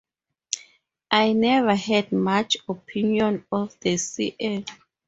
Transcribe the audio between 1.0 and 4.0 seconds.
I never had much opinion of the